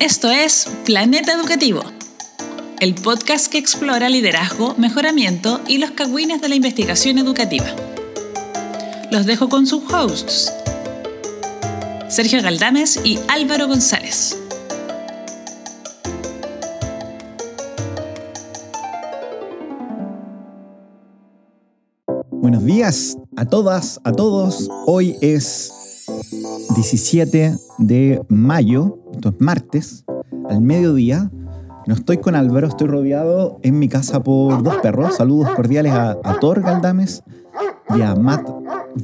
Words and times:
Esto 0.00 0.30
es 0.30 0.66
Planeta 0.86 1.34
Educativo, 1.34 1.82
el 2.80 2.94
podcast 2.94 3.52
que 3.52 3.58
explora 3.58 4.08
liderazgo, 4.08 4.74
mejoramiento 4.78 5.60
y 5.68 5.76
los 5.76 5.90
cagüines 5.90 6.40
de 6.40 6.48
la 6.48 6.54
investigación 6.54 7.18
educativa. 7.18 7.66
Los 9.10 9.26
dejo 9.26 9.50
con 9.50 9.66
sus 9.66 9.82
hosts, 9.92 10.50
Sergio 12.08 12.40
Galdames 12.40 12.98
y 13.04 13.18
Álvaro 13.28 13.68
González. 13.68 14.38
Buenos 22.30 22.64
días 22.64 23.18
a 23.36 23.44
todas, 23.44 24.00
a 24.04 24.12
todos. 24.12 24.66
Hoy 24.86 25.18
es 25.20 25.74
17 26.74 27.58
de 27.78 28.22
mayo, 28.28 28.98
es 29.28 29.40
martes, 29.40 30.04
al 30.48 30.60
mediodía. 30.60 31.30
No 31.86 31.94
estoy 31.94 32.18
con 32.18 32.34
Álvaro, 32.34 32.66
estoy 32.66 32.88
rodeado 32.88 33.58
en 33.62 33.78
mi 33.78 33.88
casa 33.88 34.22
por 34.22 34.62
dos 34.62 34.76
perros. 34.76 35.16
Saludos 35.16 35.50
cordiales 35.50 35.92
a, 35.92 36.16
Thor 36.40 36.62
Galdames 36.62 37.22
y 37.96 38.02
a 38.02 38.14
Matt 38.14 38.48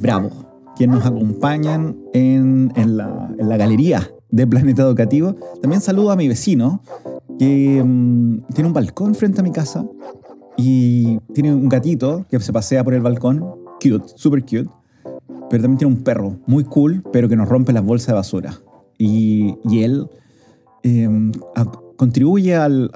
Bravo, 0.01 0.29
quienes 0.75 0.97
nos 0.97 1.05
acompañan 1.05 1.97
en, 2.13 2.71
la, 2.75 3.57
galería 3.57 4.09
de 4.29 4.47
Planeta 4.47 4.83
Educativo. 4.83 5.35
También 5.61 5.81
saludo 5.81 6.11
a 6.11 6.15
mi 6.15 6.27
vecino, 6.27 6.81
que 7.39 7.83
mm, 7.83 8.53
tiene 8.53 8.67
un 8.67 8.73
balcón 8.73 9.15
frente 9.15 9.41
a 9.41 9.43
mi 9.43 9.51
casa 9.51 9.85
y 10.57 11.19
tiene 11.33 11.53
un 11.53 11.69
gatito 11.69 12.25
que 12.29 12.39
se 12.39 12.51
pasea 12.51 12.83
por 12.83 12.93
el 12.93 13.01
balcón, 13.01 13.45
cute, 13.79 14.07
super 14.15 14.41
cute 14.43 14.69
pero 15.49 15.63
también 15.63 15.77
tiene 15.77 15.93
un 15.93 16.03
perro 16.03 16.37
muy 16.45 16.63
cool, 16.63 17.03
pero 17.11 17.29
que 17.29 17.35
nos 17.35 17.47
rompe 17.47 17.73
las 17.73 17.83
bolsas 17.83 18.07
de 18.07 18.13
basura. 18.13 18.59
Y, 18.97 19.55
él 19.71 20.09
em, 20.83 21.31
contribuye 21.95 22.55
al, 22.55 22.91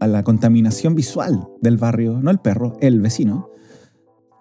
a 0.00 0.06
la 0.06 0.22
contaminación 0.22 0.94
visual 0.94 1.48
del 1.60 1.76
barrio, 1.76 2.20
no 2.20 2.30
el 2.30 2.38
perro, 2.38 2.76
el 2.80 3.00
vecino, 3.00 3.50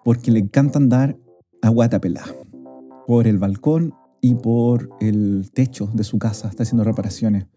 porque 0.04 0.32
le 0.32 0.40
encanta 0.40 0.80
andar 0.80 1.18
a 1.62 1.70
guatapelá 1.70 2.24
por 3.08 3.28
el 3.28 3.38
balcón 3.38 3.94
y 4.22 4.36
por 4.36 4.90
el 5.00 5.50
techo 5.54 5.90
de 5.94 6.04
su 6.04 6.20
casa, 6.20 6.50
está 6.50 6.64
haciendo 6.64 6.84
reparaciones. 6.84 7.48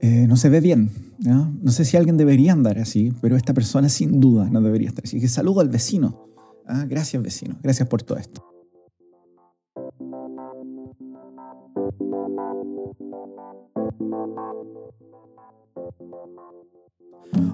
Eh, 0.00 0.26
no 0.28 0.36
se 0.36 0.48
ve 0.48 0.60
bien. 0.60 0.90
¿no? 1.18 1.52
no 1.60 1.72
sé 1.72 1.84
si 1.84 1.96
alguien 1.96 2.16
debería 2.16 2.52
andar 2.52 2.78
así, 2.78 3.12
pero 3.20 3.36
esta 3.36 3.52
persona 3.52 3.88
sin 3.88 4.20
duda 4.20 4.48
no 4.48 4.60
debería 4.60 4.88
estar 4.88 5.04
así. 5.04 5.20
Que 5.20 5.28
saludo 5.28 5.60
al 5.60 5.68
vecino 5.68 6.28
Ah, 6.68 6.84
gracias 6.86 7.22
vecino, 7.22 7.58
gracias 7.62 7.88
por 7.88 8.02
todo 8.02 8.18
esto. 8.18 8.44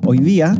Hoy 0.06 0.18
día 0.18 0.56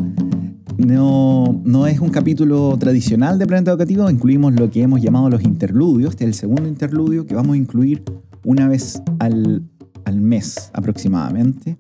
no, 0.79 1.61
no, 1.65 1.87
es 1.87 2.01
un 2.01 2.11
capítulo 2.11 2.77
tradicional 2.79 3.39
de 3.39 3.47
Planeta 3.47 3.71
Educativo, 3.71 4.09
incluimos 4.11 4.55
lo 4.55 4.71
que 4.71 4.83
hemos 4.83 5.01
llamado 5.03 5.29
los 5.31 5.43
interludios, 5.43 6.11
este 6.11 6.25
es 6.25 6.29
el 6.29 6.35
segundo 6.35 6.69
interludio 6.69 7.27
que 7.27 7.35
vamos 7.35 7.55
a 7.55 7.57
incluir 7.57 8.03
una 8.45 8.69
vez 8.69 9.03
al, 9.19 9.63
al 10.05 10.21
mes 10.21 10.71
aproximadamente. 10.73 11.77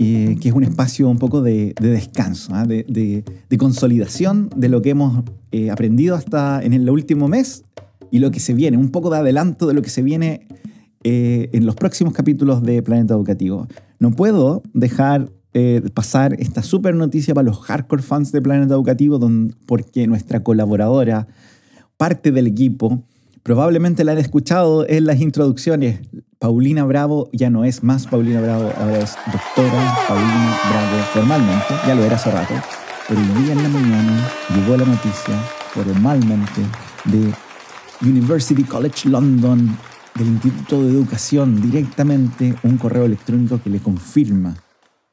Eh, 0.00 0.36
que 0.40 0.48
es 0.48 0.54
un 0.54 0.64
espacio 0.64 1.08
un 1.08 1.18
poco 1.18 1.40
de, 1.40 1.72
descanso, 1.80 2.52
¿ah? 2.52 2.66
de, 2.66 3.24
consolidación 3.56 4.50
de 4.56 4.68
lo 4.68 4.82
que 4.82 4.90
hemos 4.90 5.22
eh, 5.52 5.70
aprendido 5.70 6.16
hasta 6.16 6.60
en 6.62 6.72
el 6.72 6.90
último 6.90 7.28
mes 7.28 7.64
y 8.10 8.18
lo 8.18 8.32
que 8.32 8.40
se 8.40 8.54
viene, 8.54 8.76
un 8.76 8.90
poco 8.90 9.08
de 9.08 9.18
adelanto 9.18 9.68
de 9.68 9.74
lo 9.74 9.82
que 9.82 9.90
se 9.90 10.02
viene 10.02 10.48
eh, 11.04 11.50
en 11.52 11.66
los 11.66 11.76
próximos 11.76 12.12
capítulos 12.12 12.62
de 12.62 12.82
Planeta 12.82 13.14
Educativo. 13.14 13.68
No 13.98 14.10
puedo 14.10 14.62
dejar 14.72 15.30
pasar 15.94 16.34
esta 16.40 16.64
super 16.64 16.96
noticia 16.96 17.32
para 17.32 17.44
los 17.44 17.60
hardcore 17.60 18.02
fans 18.02 18.32
de 18.32 18.42
Planeta 18.42 18.74
Educativo, 18.74 19.20
porque 19.66 20.08
nuestra 20.08 20.42
colaboradora, 20.42 21.28
parte 21.96 22.32
del 22.32 22.48
equipo, 22.48 23.04
probablemente 23.44 24.02
la 24.02 24.12
han 24.12 24.18
escuchado 24.18 24.84
en 24.88 25.04
las 25.04 25.20
introducciones, 25.20 26.00
Paulina 26.44 26.84
Bravo 26.84 27.30
ya 27.32 27.50
no 27.50 27.64
es 27.64 27.82
más 27.82 28.06
Paulina 28.06 28.40
Bravo, 28.40 28.70
ahora 28.78 28.98
es 28.98 29.16
doctora 29.32 29.96
Paulina 30.08 30.58
Bravo 30.70 31.04
formalmente, 31.12 31.74
ya 31.86 31.94
lo 31.94 32.04
era 32.04 32.16
hace 32.16 32.30
rato, 32.30 32.54
pero 33.08 33.20
el 33.20 33.44
día 33.44 33.52
en 33.52 33.62
la 33.62 33.68
mañana 33.68 34.30
llegó 34.54 34.76
la 34.76 34.84
noticia 34.84 35.38
formalmente 35.72 36.60
de 37.04 37.32
University 38.06 38.62
College 38.62 39.08
London, 39.08 39.76
del 40.18 40.28
Instituto 40.28 40.82
de 40.82 40.92
Educación, 40.92 41.60
directamente 41.60 42.54
un 42.62 42.78
correo 42.78 43.04
electrónico 43.04 43.60
que 43.60 43.70
le 43.70 43.80
confirma 43.80 44.56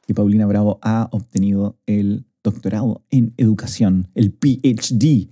que 0.06 0.14
Paulina 0.14 0.46
Bravo 0.46 0.78
ha 0.80 1.08
obtenido 1.10 1.76
el 1.86 2.24
doctorado 2.44 3.02
en 3.10 3.34
educación, 3.36 4.08
el 4.14 4.32
PhD 4.32 5.28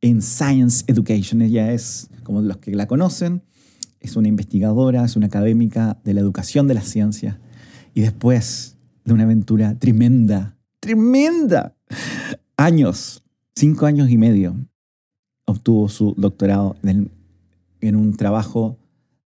en 0.00 0.20
Science 0.20 0.84
Education. 0.88 1.42
Ella 1.42 1.72
es, 1.72 2.08
como 2.24 2.42
los 2.42 2.56
que 2.56 2.74
la 2.74 2.88
conocen, 2.88 3.42
es 4.00 4.16
una 4.16 4.28
investigadora, 4.28 5.04
es 5.04 5.16
una 5.16 5.26
académica 5.26 6.00
de 6.04 6.14
la 6.14 6.20
educación 6.20 6.66
de 6.66 6.74
la 6.74 6.82
ciencia 6.82 7.40
y 7.94 8.00
después 8.00 8.76
de 9.04 9.14
una 9.14 9.22
aventura 9.22 9.78
tremenda, 9.78 10.56
tremenda, 10.80 11.76
años, 12.56 13.22
cinco 13.54 13.86
años 13.86 14.10
y 14.10 14.18
medio, 14.18 14.56
obtuvo 15.44 15.88
su 15.88 16.14
doctorado 16.16 16.76
en, 16.82 17.10
en 17.80 17.96
un 17.96 18.16
trabajo 18.16 18.78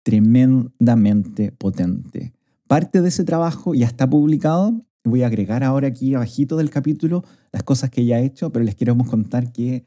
tremendamente 0.08 1.52
potente. 1.52 2.32
Parte 2.66 3.02
de 3.02 3.08
ese 3.08 3.24
trabajo 3.24 3.74
ya 3.74 3.84
está 3.84 4.08
publicado. 4.08 4.86
Voy 5.04 5.22
a 5.22 5.26
agregar 5.26 5.62
ahora 5.62 5.88
aquí 5.88 6.14
abajito 6.14 6.56
del 6.56 6.70
capítulo 6.70 7.24
las 7.52 7.62
cosas 7.62 7.90
que 7.90 8.00
ella 8.00 8.16
ha 8.16 8.20
hecho, 8.20 8.50
pero 8.50 8.64
les 8.64 8.74
queremos 8.74 9.06
contar 9.06 9.52
que 9.52 9.84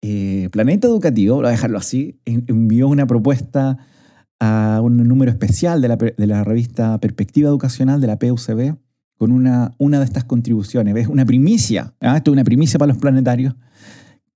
eh, 0.00 0.48
Planeta 0.52 0.88
Educativo, 0.88 1.36
voy 1.36 1.44
a 1.44 1.50
dejarlo 1.50 1.76
así, 1.76 2.18
envió 2.24 2.88
una 2.88 3.06
propuesta 3.06 3.76
a 4.40 4.80
un 4.82 5.06
número 5.06 5.30
especial 5.30 5.82
de 5.82 5.88
la, 5.88 5.96
de 5.96 6.26
la, 6.26 6.44
revista 6.44 6.98
Perspectiva 6.98 7.50
Educacional 7.50 8.00
de 8.00 8.06
la 8.06 8.18
PUCB 8.18 8.74
con 9.18 9.32
una, 9.32 9.74
una 9.76 9.98
de 9.98 10.06
estas 10.06 10.24
contribuciones. 10.24 10.94
¿Ves? 10.94 11.08
Una 11.08 11.26
primicia. 11.26 11.92
¿ah? 12.00 12.16
Esto 12.16 12.30
es 12.30 12.32
una 12.32 12.44
primicia 12.44 12.78
para 12.78 12.88
los 12.88 12.98
planetarios 13.02 13.54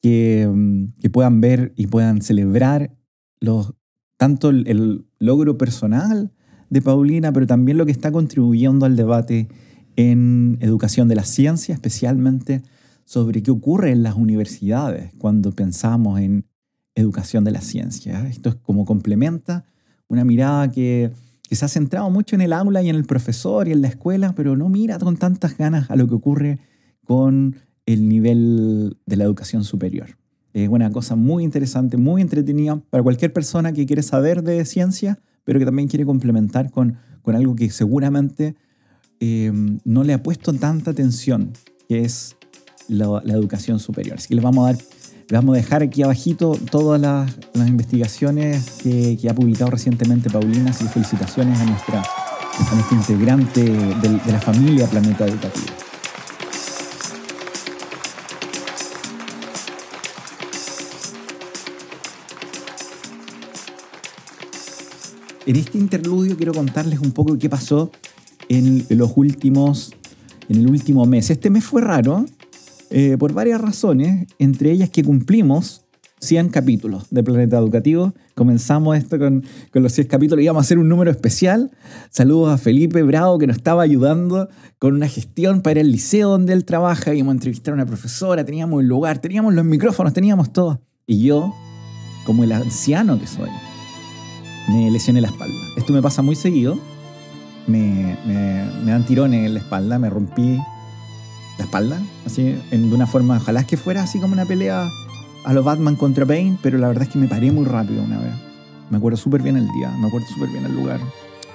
que, 0.03 0.47
que 1.00 1.09
puedan 1.09 1.41
ver 1.41 1.72
y 1.75 1.87
puedan 1.87 2.21
celebrar 2.21 2.94
los, 3.41 3.72
tanto 4.22 4.50
el, 4.50 5.04
logro 5.22 5.56
personal 5.56 6.33
de 6.69 6.83
Paulina, 6.83 7.33
pero 7.33 7.47
también 7.47 7.78
lo 7.78 7.87
que 7.87 7.93
está 7.93 8.10
contribuyendo 8.10 8.87
al 8.87 8.97
debate 8.97 9.49
en 9.97 10.59
educación 10.60 11.09
de 11.09 11.15
la 11.15 11.25
ciencia, 11.25 11.75
especialmente 11.75 12.62
sobre 13.05 13.43
qué 13.43 13.50
ocurre 13.50 13.93
en 13.93 14.03
las 14.03 14.16
universidades 14.16 15.12
cuando 15.19 15.53
pensamos 15.53 16.21
en 16.21 16.47
educación 16.94 17.44
de 17.44 17.53
la 17.53 17.60
ciencia. 17.60 18.27
Esto 18.28 18.49
es 18.50 18.55
como 18.56 18.84
complementa 18.84 19.65
una 20.09 20.25
mirada 20.25 20.71
que, 20.71 21.12
se 21.50 21.66
ha 21.66 21.69
centrado 21.69 22.09
mucho 22.09 22.34
en 22.34 22.41
el 22.41 22.54
aula 22.54 22.83
y 22.83 22.89
en 22.89 22.97
el 22.97 23.04
profesor 23.04 23.69
y 23.69 23.72
en 23.72 23.83
la 23.83 23.89
escuela, 23.89 24.34
pero 24.34 24.56
no 24.56 24.71
mira 24.71 24.99
con 24.99 25.19
tantas 25.19 25.59
ganas 25.59 25.91
a 25.91 25.97
lo 25.97 26.09
que 26.09 26.15
ocurre 26.15 26.59
con 27.04 27.56
el 27.84 28.09
nivel 28.09 28.97
de 29.04 29.16
la 29.16 29.25
educación 29.25 29.62
superior. 29.62 30.16
Es 30.52 30.68
una 30.68 30.90
cosa 30.90 31.16
muy 31.16 31.44
interesante, 31.44 31.96
muy 31.96 32.20
entretenida 32.20 32.80
para 32.90 33.02
cualquier 33.02 33.32
persona 33.32 33.72
que 33.72 33.86
quiere 33.86 34.02
saber 34.02 34.42
de 34.42 34.64
ciencia, 34.64 35.18
pero 35.44 35.58
que 35.58 35.64
también 35.64 35.88
quiere 35.88 36.04
complementar 36.04 36.70
con, 36.70 36.98
con 37.22 37.34
algo 37.34 37.56
que 37.56 37.70
seguramente 37.70 38.54
eh, 39.20 39.52
no 39.84 40.04
le 40.04 40.12
ha 40.12 40.22
puesto 40.22 40.52
tanta 40.52 40.91
atención, 40.91 41.52
que 41.88 42.00
es 42.00 42.36
la, 42.88 43.22
educación 43.26 43.78
superior. 43.78 44.16
Así 44.18 44.28
que 44.28 44.34
les 44.34 44.44
vamos 44.44 44.68
a 44.68 44.72
dar 44.72 44.82
vamos 45.30 45.54
a 45.54 45.56
dejar 45.56 45.82
aquí 45.82 46.02
abajito 46.02 46.58
todas 46.70 47.00
las, 47.00 47.32
investigaciones 47.54 48.82
que, 48.82 49.16
ha 49.30 49.34
publicado 49.34 49.71
recientemente 49.71 50.28
Paulina. 50.28 50.71
Así 50.71 50.84
felicitaciones 50.84 51.59
a 51.59 51.65
nuestra, 51.65 52.03
a 52.03 52.94
integrante 52.94 53.62
de, 53.62 54.09
de 54.09 54.32
la 54.32 54.41
familia 54.41 54.86
Planeta 54.86 55.27
Educativo. 55.27 55.81
En 65.44 65.56
este 65.56 65.77
interludio 65.77 66.36
quiero 66.36 66.53
contarles 66.53 67.00
un 67.00 67.10
poco 67.10 67.36
qué 67.36 67.50
pasó 67.50 67.91
en 68.48 68.86
los 68.91 69.12
últimos, 69.16 69.92
en 70.48 70.60
el 70.60 70.68
último 70.68 71.04
mes. 71.04 71.30
Este 71.30 71.50
mes 71.50 71.65
fue 71.65 71.83
raro, 71.83 72.27
eh, 72.91 73.16
por 73.18 73.33
varias 73.33 73.60
razones, 73.60 74.28
entre 74.39 74.71
ellas 74.71 74.91
que 74.91 75.03
cumplimos 75.03 75.83
100 76.21 76.50
capítulos 76.50 77.06
de 77.10 77.24
Planeta 77.24 77.59
Educativo. 77.59 78.15
Comenzamos 78.36 78.97
esto 78.97 79.18
con, 79.18 79.42
los 79.72 79.92
100 79.92 80.06
capítulos, 80.06 80.44
íbamos 80.44 80.60
a 80.60 80.65
hacer 80.65 80.78
un 80.78 80.89
número 80.89 81.10
especial. 81.10 81.72
Saludos 82.10 82.53
a 82.53 82.59
Felipe 82.59 83.03
Bravo 83.03 83.39
que 83.39 83.48
nos 83.48 83.56
estaba 83.56 83.83
ayudando 83.83 84.48
con 84.78 84.94
una 84.94 85.09
gestión 85.09 85.62
para 85.62 85.80
el 85.80 85.91
liceo 85.91 86.28
donde 86.28 86.53
él 86.53 86.65
trabaja. 86.65 87.15
Íbamos 87.15 87.33
a 87.33 87.34
entrevistar 87.34 87.72
a 87.72 87.74
una 87.74 87.86
profesora, 87.86 88.44
teníamos 88.44 88.80
el 88.80 88.86
lugar, 88.86 89.18
teníamos 89.18 89.54
los 89.54 89.65
micrófonos, 89.65 90.12
teníamos 90.12 90.53
todo. 90.53 90.83
Y 91.04 91.24
yo, 91.24 91.53
como 92.24 92.44
el 92.44 92.53
anciano 92.53 93.18
que 93.18 93.27
soy, 93.27 93.50
me 94.68 94.91
lesioné 94.91 95.20
la 95.20 95.28
espalda. 95.28 95.60
Esto 95.76 95.92
me 95.92 96.03
pasa 96.03 96.22
muy 96.22 96.36
seguido 96.36 96.78
me, 97.66 98.16
me, 98.26 98.91
dan 98.91 99.04
tirones 99.04 99.47
en 99.47 99.54
la 99.54 99.60
espalda, 99.60 99.98
me 99.98 100.10
rompí 100.10 100.59
la 101.59 101.64
espalda, 101.64 102.00
así, 102.26 102.56
en, 102.70 102.88
de 102.88 102.94
una 102.94 103.06
forma, 103.06 103.36
ojalá 103.36 103.64
que 103.64 103.76
fuera 103.76 104.03
así 104.03 104.18
como 104.18 104.32
una 104.32 104.47
pelea 104.47 104.88
a 105.44 105.53
los 105.53 105.64
Batman 105.64 105.97
contra 105.97 106.24
Bane, 106.24 106.59
pero 106.62 106.78
la 106.78 106.88
verdad 106.88 107.04
es 107.04 107.10
que 107.10 107.18
me 107.18 107.28
paré 107.28 107.50
muy 107.53 107.64
rápido 107.64 108.03
una 108.03 108.18
vez. 108.18 108.32
Me 108.91 108.98
acuerdo 108.98 109.16
súper 109.16 109.42
bien 109.42 109.56
el 109.56 109.68
día, 109.72 109.91
me 110.00 110.06
acuerdo 110.06 110.26
súper 110.28 110.50
bien 110.50 110.65
el 110.65 110.74
lugar. 110.74 111.00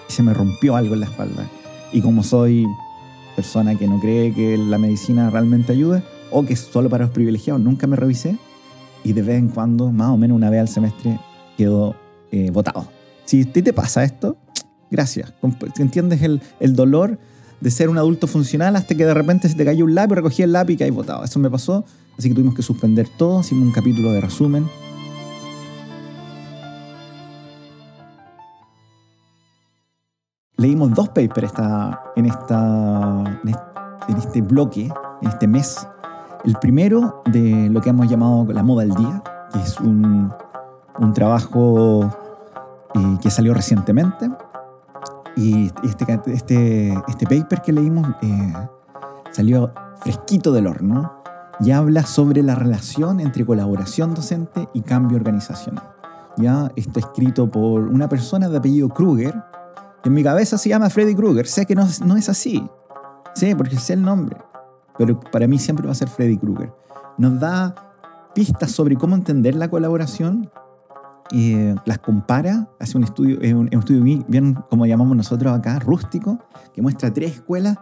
Y 0.10 0.12
se 0.12 0.24
me 0.24 0.34
rompió 0.34 0.76
algo 0.76 0.94
en 0.96 1.02
la 1.02 1.06
espalda. 1.06 1.48
Y 1.94 2.02
como 2.02 2.24
soy 2.24 2.66
persona 3.36 3.76
que 3.76 3.88
no 3.88 4.00
cree 4.00 4.34
que 4.34 4.58
la 4.58 4.78
medicina 4.78 5.30
realmente 5.30 5.72
ayude, 5.72 6.04
o 6.32 6.46
que 6.46 6.54
es 6.54 6.60
solo 6.60 6.90
para 6.90 7.06
los 7.06 7.14
privilegiados, 7.14 7.62
nunca 7.62 7.88
me 7.88 7.96
revisé. 7.96 8.38
Y 9.04 9.14
de 9.14 9.22
vez 9.22 9.38
en 9.38 9.50
cuando, 9.50 9.92
más 9.92 10.10
o 10.10 10.18
menos 10.18 10.36
una 10.36 10.50
vez 10.50 10.62
al 10.62 10.68
semestre, 10.68 11.20
quedo 11.56 11.96
eh, 12.32 12.50
votado. 12.52 12.97
Si 13.28 13.42
a 13.42 13.52
ti 13.52 13.62
te 13.62 13.74
pasa 13.74 14.06
esto, 14.06 14.38
gracias. 14.90 15.34
Entiendes 15.78 16.22
el, 16.22 16.42
el 16.62 16.76
dolor 16.78 17.20
de 17.60 17.72
ser 17.72 17.90
un 17.90 17.98
adulto 17.98 18.26
funcional 18.26 18.78
hasta 18.78 18.96
que 18.96 19.06
de 19.06 19.14
repente 19.14 19.50
se 19.50 19.56
te 19.56 19.66
cayó 19.66 19.84
un 19.84 19.96
lápiz, 19.96 20.16
recogí 20.16 20.44
el 20.44 20.54
lápiz 20.54 20.76
y 20.76 20.78
caí 20.78 20.92
votado. 20.92 21.26
Eso 21.26 21.38
me 21.38 21.50
pasó, 21.52 21.84
así 22.18 22.30
que 22.30 22.36
tuvimos 22.36 22.56
que 22.56 22.62
suspender 22.62 23.10
todo, 23.18 23.42
hicimos 23.42 23.68
un 23.68 23.74
capítulo 23.74 24.14
de 24.14 24.22
resumen. 24.22 24.70
Leímos 30.56 30.94
dos 30.94 31.10
papers 31.10 31.48
esta, 31.48 32.02
en, 32.16 32.28
esta, 32.28 33.42
en 34.08 34.18
este 34.18 34.42
bloque, 34.42 34.90
en 35.22 35.28
este 35.28 35.48
mes. 35.48 35.86
El 36.46 36.56
primero 36.56 37.24
de 37.26 37.68
lo 37.70 37.82
que 37.82 37.90
hemos 37.90 38.08
llamado 38.08 38.46
la 38.54 38.64
moda 38.64 38.86
del 38.86 38.96
día, 38.96 39.22
que 39.52 39.60
es 39.60 39.78
un, 39.82 40.32
un 40.98 41.14
trabajo 41.14 42.10
eh, 42.98 43.18
que 43.22 43.30
salió 43.30 43.54
recientemente 43.54 44.30
y 45.36 45.72
este, 45.84 46.20
este, 46.28 46.94
este 47.08 47.26
paper 47.26 47.62
que 47.62 47.72
leímos 47.72 48.08
eh, 48.22 48.54
salió 49.32 49.72
fresquito 50.02 50.52
del 50.52 50.68
horno 50.68 51.22
y 51.60 51.72
habla 51.72 52.04
sobre 52.04 52.42
la 52.42 52.56
relación 52.56 53.20
entre 53.20 53.46
colaboración 53.46 54.14
docente 54.14 54.68
y 54.74 54.82
cambio 54.82 55.18
organizacional. 55.18 55.94
Ya 56.38 56.72
está 56.76 57.00
escrito 57.00 57.50
por 57.50 57.84
una 57.84 58.10
persona 58.10 58.48
de 58.48 58.58
apellido 58.58 58.90
Kruger, 58.90 59.34
que 60.04 60.10
en 60.10 60.14
mi 60.14 60.24
cabeza 60.24 60.58
se 60.58 60.70
llama 60.70 60.90
Freddy 60.90 61.16
Krueger. 61.16 61.48
Sé 61.48 61.66
que 61.66 61.76
no, 61.76 61.88
no 62.06 62.16
es 62.16 62.30
así. 62.30 62.68
Sé, 63.34 63.56
porque 63.56 63.78
sé 63.78 63.94
el 63.94 64.04
nombre. 64.04 64.38
Pero 64.98 65.20
para 65.20 65.48
mí 65.48 65.58
siempre 65.58 65.86
va 65.86 65.92
a 65.92 65.96
ser 65.96 66.10
Freddy 66.10 66.38
Krueger. 66.38 66.72
Nos 67.18 67.40
da 67.40 67.74
pistas 68.36 68.72
sobre 68.72 68.96
cómo 68.96 69.16
entender 69.16 69.56
la 69.56 69.70
colaboración 69.70 70.52
y 71.32 71.56
las 71.86 72.00
compara, 72.00 72.70
hace 72.80 72.98
un 72.98 73.04
estudio, 73.04 73.42
es 73.42 73.54
un, 73.54 73.70
estudio 73.72 74.04
bien, 74.28 74.54
como 74.70 74.86
llamamos 74.86 75.16
nosotros 75.18 75.54
acá, 75.54 75.80
rústico, 75.80 76.40
que 76.74 76.82
muestra 76.82 77.14
tres 77.14 77.36
escuelas 77.36 77.78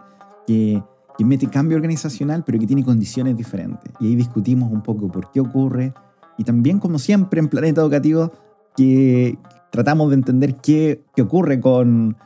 que, 0.46 0.82
que 1.16 1.24
mete 1.24 1.46
cambio 1.48 1.76
organizacional, 1.76 2.44
pero 2.44 2.58
que 2.58 2.66
tiene 2.66 2.84
condiciones 2.84 3.36
diferentes. 3.36 3.92
Y 4.00 4.08
ahí 4.08 4.16
discutimos 4.16 4.70
un 4.72 4.82
poco 4.82 5.08
por 5.08 5.30
qué 5.30 5.40
ocurre. 5.40 5.94
Y 6.38 6.44
también, 6.44 6.78
como 6.78 6.98
siempre 6.98 7.40
en 7.40 7.48
Planeta 7.48 7.80
Educativo, 7.80 8.32
que 8.76 9.38
tratamos 9.70 10.10
de 10.10 10.16
entender 10.16 10.56
qué, 10.56 11.02
qué 11.14 11.22
ocurre 11.22 11.60
con, 11.60 12.16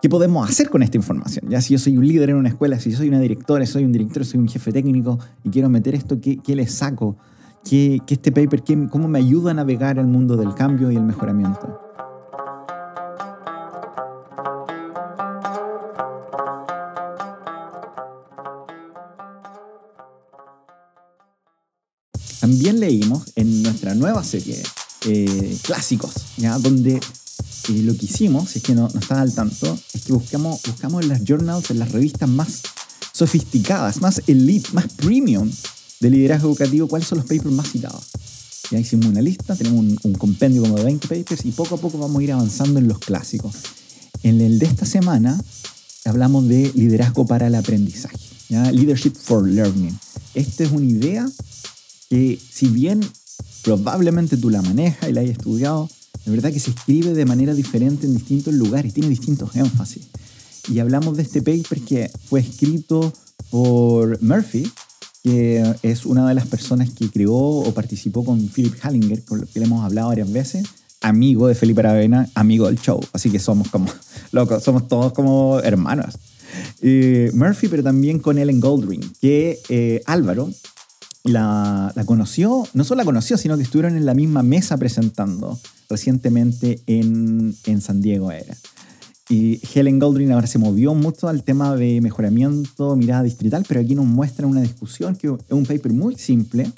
¿Qué 0.00 0.08
podemos 0.08 0.48
hacer 0.48 0.70
con 0.70 0.82
esta 0.82 0.96
información? 0.96 1.50
Ya 1.50 1.60
si 1.60 1.74
yo 1.74 1.78
soy 1.78 1.98
un 1.98 2.06
líder 2.06 2.30
en 2.30 2.36
una 2.36 2.48
escuela, 2.48 2.80
si 2.80 2.90
yo 2.90 2.96
soy 2.96 3.08
una 3.08 3.20
directora, 3.20 3.66
soy 3.66 3.84
un 3.84 3.92
director, 3.92 4.24
soy 4.24 4.40
un 4.40 4.48
jefe 4.48 4.72
técnico 4.72 5.18
y 5.44 5.50
quiero 5.50 5.68
meter 5.68 5.94
esto, 5.94 6.18
¿qué, 6.20 6.38
qué 6.38 6.56
le 6.56 6.66
saco? 6.66 7.16
Que, 7.64 8.00
este 8.08 8.32
paper, 8.32 8.62
cómo 8.90 9.08
me 9.08 9.18
ayuda 9.18 9.52
a 9.52 9.54
navegar 9.54 9.98
el 9.98 10.06
mundo 10.06 10.36
del 10.36 10.54
cambio 10.54 10.90
y 10.90 10.96
el 10.96 11.02
mejoramiento. 11.02 11.80
También 22.40 22.80
leímos 22.80 23.24
en 23.36 23.62
nuestra 23.62 23.94
nueva 23.94 24.24
serie 24.24 24.60
eh, 25.06 25.56
clásicos, 25.62 26.14
¿ya? 26.38 26.58
donde 26.58 26.94
eh, 26.96 27.82
lo 27.82 27.96
que 27.96 28.06
hicimos, 28.06 28.56
es 28.56 28.62
que 28.62 28.74
no, 28.74 28.88
no 28.88 29.16
al 29.16 29.34
tanto, 29.34 29.78
es 29.92 30.04
que 30.04 30.12
buscamos, 30.12 30.60
buscamos 30.66 31.02
en 31.02 31.10
las 31.10 31.22
journals, 31.24 31.70
en 31.70 31.78
las 31.78 31.92
revistas 31.92 32.28
más 32.28 32.62
sofisticadas, 33.12 34.00
más 34.00 34.22
elite, 34.26 34.70
más 34.72 34.86
premium 34.94 35.50
de 36.00 36.10
liderazgo 36.10 36.48
educativo, 36.48 36.88
cuáles 36.88 37.06
son 37.06 37.18
los 37.18 37.26
papers 37.26 37.52
más 37.52 37.70
citados. 37.70 38.06
Ya 38.70 38.78
hicimos 38.78 39.06
una 39.06 39.20
lista, 39.20 39.54
tenemos 39.54 39.98
un, 40.02 40.14
compendio 40.14 40.62
como 40.62 40.76
de 40.76 40.84
20 40.84 41.08
papers 41.08 41.44
y 41.44 41.50
poco 41.50 41.74
a 41.74 41.78
poco 41.78 41.98
vamos 41.98 42.20
a 42.20 42.22
ir 42.22 42.32
avanzando 42.32 42.78
en 42.78 42.88
los 42.88 42.98
clásicos. 42.98 43.54
En 44.22 44.40
el 44.40 44.58
de 44.58 44.66
esta 44.66 44.86
semana 44.86 45.40
hablamos 46.04 46.48
de 46.48 46.72
liderazgo 46.74 47.26
para 47.26 47.48
el 47.48 47.54
aprendizaje. 47.54 48.16
Leadership 48.48 49.12
for 49.14 49.46
Learning. 49.46 49.96
Esta 50.34 50.64
es 50.64 50.72
una 50.72 50.86
idea 50.86 51.28
que 52.08 52.38
si 52.52 52.68
bien 52.68 53.00
probablemente 53.62 54.36
tú 54.36 54.50
la 54.50 54.62
manejas 54.62 55.08
y 55.10 55.12
la 55.12 55.20
hayas 55.20 55.32
estudiado, 55.32 55.88
de 56.24 56.30
verdad 56.30 56.52
que 56.52 56.60
se 56.60 56.70
escribe 56.70 57.12
de 57.12 57.24
manera 57.24 57.54
diferente 57.54 58.06
en 58.06 58.14
distintos 58.14 58.54
lugares, 58.54 58.94
tiene 58.94 59.08
distintos 59.08 59.54
énfasis. 59.54 60.04
Y 60.68 60.78
hablamos 60.78 61.16
de 61.16 61.22
este 61.22 61.42
paper 61.42 61.80
que 61.82 62.10
fue 62.28 62.40
escrito 62.40 63.12
por 63.50 64.22
Murphy, 64.22 64.70
que 65.22 65.62
es 65.82 66.06
una 66.06 66.28
de 66.28 66.34
las 66.34 66.46
personas 66.46 66.90
que 66.90 67.10
creó 67.10 67.34
o 67.34 67.74
participó 67.74 68.24
con 68.24 68.48
Philip 68.48 68.74
Hallinger, 68.82 69.24
con 69.24 69.40
lo 69.40 69.46
que 69.46 69.60
le 69.60 69.66
hemos 69.66 69.84
hablado 69.84 70.08
varias 70.08 70.32
veces, 70.32 70.66
amigo 71.00 71.46
de 71.48 71.54
Felipe 71.54 71.80
Aravena, 71.80 72.28
amigo 72.34 72.66
del 72.66 72.78
show. 72.78 73.00
Así 73.12 73.30
que 73.30 73.38
somos 73.38 73.68
como 73.68 73.86
locos, 74.32 74.62
somos 74.62 74.88
todos 74.88 75.12
como 75.12 75.60
hermanos. 75.60 76.18
Eh, 76.82 77.30
Murphy, 77.34 77.68
pero 77.68 77.82
también 77.82 78.18
con 78.18 78.38
Ellen 78.38 78.60
Goldring, 78.60 79.12
que 79.20 79.60
eh, 79.68 80.02
Álvaro 80.06 80.50
la, 81.24 81.92
la, 81.94 82.04
conoció, 82.04 82.66
no 82.72 82.84
solo 82.84 82.98
la 82.98 83.04
conoció, 83.04 83.36
sino 83.36 83.56
que 83.56 83.62
estuvieron 83.62 83.96
en 83.96 84.06
la 84.06 84.14
misma 84.14 84.42
mesa 84.42 84.76
presentando 84.76 85.60
recientemente 85.88 86.80
en, 86.86 87.54
en 87.66 87.80
San 87.80 88.00
Diego 88.00 88.32
era. 88.32 88.56
Y 89.30 89.60
Helen 89.72 90.00
Goldring 90.00 90.32
ahora 90.32 90.48
se 90.48 90.58
movió 90.58 90.92
mucho 90.92 91.28
al 91.28 91.44
tema 91.44 91.76
de 91.76 92.00
mejoramiento, 92.00 92.96
mirada 92.96 93.22
distrital, 93.22 93.64
pero 93.68 93.80
aquí 93.80 93.94
nos 93.94 94.04
muestra 94.04 94.44
una 94.44 94.60
discusión 94.60 95.14
que 95.14 95.28
es 95.28 95.52
un 95.52 95.64
paper 95.64 95.92
muy 95.92 96.16
simple, 96.16 96.68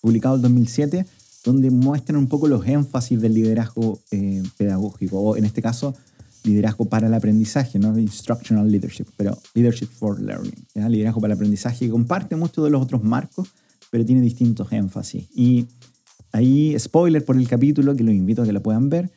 publicado 0.00 0.34
en 0.34 0.42
2007, 0.42 1.06
donde 1.44 1.70
muestran 1.70 2.18
un 2.18 2.26
poco 2.26 2.48
los 2.48 2.66
énfasis 2.66 3.20
del 3.20 3.34
liderazgo 3.34 4.00
eh, 4.10 4.42
pedagógico, 4.56 5.20
o 5.20 5.36
en 5.36 5.44
este 5.44 5.62
caso, 5.62 5.94
liderazgo 6.42 6.86
para 6.86 7.06
el 7.06 7.14
aprendizaje, 7.14 7.78
no 7.78 7.96
instructional 7.96 8.68
leadership, 8.68 9.06
pero 9.16 9.38
leadership 9.54 9.86
for 9.86 10.20
learning, 10.20 10.66
liderazgo 10.74 11.20
para 11.20 11.34
el 11.34 11.36
aprendizaje, 11.36 11.86
que 11.86 11.92
comparte 11.92 12.34
muchos 12.34 12.64
de 12.64 12.70
los 12.70 12.82
otros 12.82 13.04
marcos, 13.04 13.50
pero 13.92 14.04
tiene 14.04 14.20
distintos 14.20 14.72
énfasis. 14.72 15.28
Y 15.32 15.68
ahí, 16.32 16.74
spoiler 16.76 17.24
por 17.24 17.36
el 17.36 17.46
capítulo, 17.46 17.94
que 17.94 18.02
los 18.02 18.14
invito 18.14 18.42
a 18.42 18.46
que 18.46 18.52
lo 18.52 18.62
puedan 18.62 18.90
ver, 18.90 19.12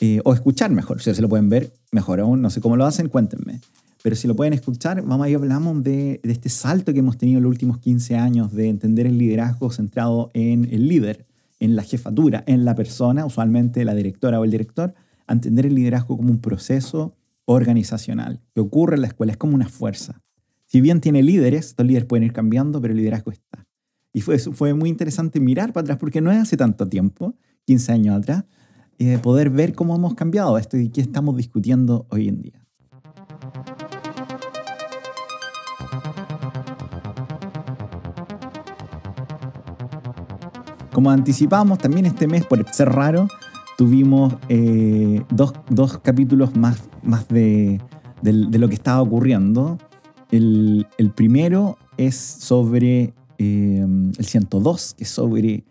eh, 0.00 0.20
o 0.24 0.32
escuchar 0.32 0.70
mejor. 0.70 1.00
Si 1.00 1.14
se 1.14 1.22
lo 1.22 1.28
pueden 1.28 1.48
ver, 1.48 1.72
mejor 1.90 2.20
aún. 2.20 2.40
No 2.40 2.50
sé 2.50 2.60
cómo 2.60 2.76
lo 2.76 2.86
hacen, 2.86 3.08
cuéntenme. 3.08 3.60
Pero 4.02 4.14
si 4.14 4.28
lo 4.28 4.36
pueden 4.36 4.52
escuchar, 4.52 5.02
vamos 5.02 5.26
ahí 5.26 5.34
hablamos 5.34 5.82
de, 5.82 6.20
este 6.22 6.48
salto 6.48 6.92
que 6.92 7.00
hemos 7.00 7.18
tenido 7.18 7.38
en 7.38 7.44
los 7.44 7.50
últimos 7.50 7.78
15 7.78 8.16
años 8.16 8.52
de 8.52 8.68
entender 8.68 9.06
el 9.06 9.18
liderazgo 9.18 9.70
centrado 9.72 10.30
en 10.34 10.66
el 10.70 10.88
líder, 10.88 11.26
en 11.58 11.74
la 11.74 11.82
jefatura, 11.82 12.44
en 12.46 12.64
la 12.64 12.76
persona, 12.76 13.26
usualmente 13.26 13.84
la 13.84 13.94
directora 13.94 14.38
o 14.38 14.44
el 14.44 14.52
director, 14.52 14.94
a 15.26 15.32
entender 15.32 15.66
el 15.66 15.74
liderazgo 15.74 16.16
como 16.16 16.30
un 16.30 16.40
proceso 16.40 17.16
organizacional 17.44 18.40
que 18.54 18.60
ocurre 18.60 18.94
en 18.94 19.02
la 19.02 19.08
escuela, 19.08 19.32
es 19.32 19.38
como 19.38 19.54
una 19.54 19.68
fuerza. 19.68 20.22
Si 20.66 20.80
bien 20.80 21.00
tiene 21.00 21.22
líderes, 21.22 21.66
estos 21.66 21.86
líderes 21.86 22.06
pueden 22.06 22.24
ir 22.24 22.32
cambiando, 22.32 22.80
pero 22.80 22.92
el 22.92 22.98
liderazgo 22.98 23.32
está. 23.32 23.66
Y 24.12 24.20
fue, 24.20 24.38
fue 24.38 24.74
muy 24.74 24.90
interesante 24.90 25.40
mirar 25.40 25.72
para 25.72 25.82
atrás, 25.82 25.98
porque 25.98 26.20
no 26.20 26.30
es 26.30 26.38
hace 26.38 26.56
tanto 26.56 26.86
tiempo, 26.86 27.34
15 27.64 27.92
años 27.92 28.16
atrás, 28.16 28.44
y 28.98 29.06
de 29.06 29.18
poder 29.18 29.50
ver 29.50 29.74
cómo 29.74 29.94
hemos 29.94 30.14
cambiado 30.14 30.58
esto 30.58 30.76
y 30.76 30.90
qué 30.90 31.00
estamos 31.00 31.36
discutiendo 31.36 32.06
hoy 32.10 32.28
en 32.28 32.42
día. 32.42 32.68
Como 40.92 41.12
anticipamos, 41.12 41.78
también 41.78 42.06
este 42.06 42.26
mes, 42.26 42.44
por 42.44 42.68
ser 42.74 42.88
raro, 42.88 43.28
tuvimos 43.76 44.34
eh, 44.48 45.22
dos, 45.30 45.52
dos, 45.70 45.98
capítulos 45.98 46.56
más, 46.56 46.82
más 47.04 47.28
de, 47.28 47.80
de, 48.20 48.58
lo 48.58 48.68
que 48.68 48.74
estaba 48.74 49.00
ocurriendo. 49.00 49.78
El, 50.32 50.88
primero 51.14 51.78
es 51.96 52.16
sobre 52.16 53.14
eh, 53.38 53.86
el 54.18 54.24
102, 54.24 54.94
que 54.94 55.04
es 55.04 55.10
sobre 55.10 55.64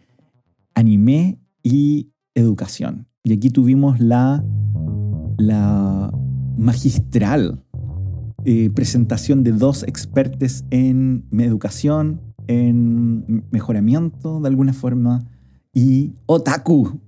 anime 0.73 1.39
y 1.61 2.09
educación. 2.33 3.06
Y 3.23 3.33
aquí 3.33 3.49
tuvimos 3.49 3.99
la, 3.99 4.43
la 5.37 6.11
magistral 6.57 7.63
eh, 8.45 8.69
presentación 8.73 9.43
de 9.43 9.51
dos 9.51 9.83
expertos 9.83 10.63
en 10.69 11.25
educación, 11.31 12.21
en 12.47 13.45
mejoramiento 13.51 14.39
de 14.39 14.47
alguna 14.47 14.73
forma, 14.73 15.25
y 15.73 16.13
otaku. 16.27 17.01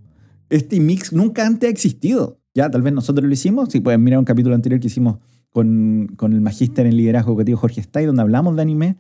Este 0.50 0.80
mix 0.80 1.13
nunca 1.13 1.48
antes 1.48 1.68
ha 1.68 1.72
existido. 1.72 2.42
Ya, 2.54 2.70
tal 2.70 2.82
vez 2.82 2.94
nosotros 2.94 3.25
lo 3.25 3.32
hicimos. 3.32 3.70
Si 3.70 3.80
pueden 3.80 4.04
mirar 4.04 4.20
un 4.20 4.25
capítulo 4.25 4.54
anterior 4.54 4.82
que 4.82 4.88
hicimos 4.88 5.20
con, 5.50 6.12
con 6.18 6.34
el 6.34 6.42
magíster 6.42 6.86
en 6.86 6.98
liderazgo 6.98 7.32
educativo 7.32 7.58
Jorge 7.58 7.82
Stay, 7.82 8.06
donde 8.06 8.22
hablamos 8.22 8.56
de 8.56 8.62
anime, 8.62 8.98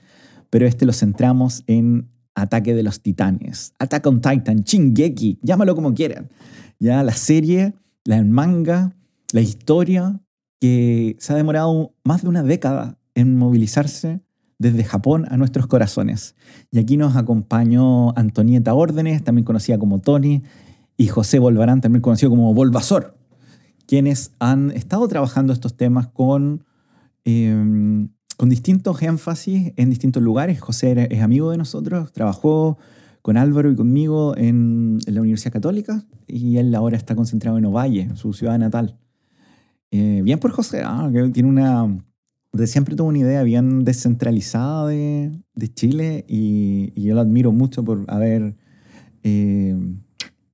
pero 0.49 0.65
este 0.65 0.85
lo 0.85 0.93
centramos 0.93 1.63
en 1.67 2.09
Ataque 2.41 2.73
de 2.73 2.83
los 2.83 3.01
Titanes, 3.01 3.73
Attack 3.79 4.05
on 4.07 4.21
Titan, 4.21 4.63
Shingeki, 4.63 5.39
llámalo 5.41 5.75
como 5.75 5.93
quieran. 5.93 6.29
Ya 6.79 7.03
la 7.03 7.13
serie, 7.13 7.73
la 8.05 8.23
manga, 8.23 8.95
la 9.33 9.41
historia 9.41 10.21
que 10.59 11.15
se 11.19 11.33
ha 11.33 11.35
demorado 11.35 11.93
más 12.03 12.23
de 12.23 12.29
una 12.29 12.43
década 12.43 12.97
en 13.15 13.37
movilizarse 13.37 14.21
desde 14.59 14.83
Japón 14.83 15.25
a 15.29 15.37
nuestros 15.37 15.67
corazones. 15.67 16.35
Y 16.71 16.79
aquí 16.79 16.97
nos 16.97 17.15
acompañó 17.15 18.17
Antonieta 18.17 18.73
Órdenes, 18.73 19.23
también 19.23 19.45
conocida 19.45 19.79
como 19.79 19.99
Tony, 19.99 20.43
y 20.97 21.07
José 21.07 21.39
Volvarán, 21.39 21.79
también 21.81 22.01
conocido 22.01 22.29
como 22.29 22.53
Volvasor, 22.53 23.17
quienes 23.87 24.33
han 24.39 24.71
estado 24.71 25.07
trabajando 25.07 25.53
estos 25.53 25.77
temas 25.77 26.07
con, 26.07 26.65
em, 27.23 28.09
con 28.39 28.47
distintos 28.47 29.01
énfasis 29.01 29.73
en 29.75 29.89
distintos 29.89 30.23
lugares. 30.23 30.61
José 30.61 31.09
es 31.11 31.21
amigo 31.21 31.51
de 31.51 31.57
nosotros, 31.57 32.13
trabajó 32.13 32.77
con 33.21 33.35
Álvaro 33.35 33.69
y 33.69 33.75
conmigo 33.75 34.33
en, 34.37 34.97
la 35.07 35.19
Universidad 35.19 35.51
Católica 35.51 36.05
y 36.25 36.55
él 36.55 36.73
ahora 36.73 36.95
está 36.95 37.17
concentrado 37.17 37.57
en 37.57 37.65
Ovalle, 37.65 38.15
su 38.15 38.31
ciudad 38.31 38.57
natal. 38.57 38.97
Eh, 39.91 40.21
bien 40.23 40.39
por 40.39 40.51
José, 40.51 40.83
ah, 40.85 41.09
que 41.11 41.27
tiene 41.31 41.49
una, 41.49 42.01
de 42.53 42.65
siempre 42.67 42.95
tuvo 42.95 43.09
una 43.09 43.17
idea 43.17 43.43
bien 43.43 43.83
descentralizada 43.83 44.87
de, 44.87 45.41
Chile 45.73 46.23
y, 46.29 46.93
yo 46.95 47.15
lo 47.15 47.19
admiro 47.19 47.51
mucho 47.51 47.83
por 47.83 48.05
haber 48.07 48.55
eh, 49.23 49.75